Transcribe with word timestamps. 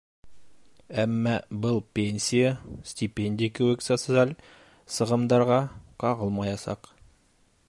Әммә 1.03 1.33
был 1.65 1.77
пенсия, 1.99 2.49
стипендия 2.93 3.53
кеүек 3.61 3.87
социаль 3.89 4.35
сығымдарға 4.97 5.63
ҡағылмаясаҡ. 6.07 6.95